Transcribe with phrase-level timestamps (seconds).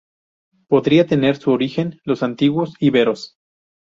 [0.67, 3.37] Podría tener su origen los antiguos íberos.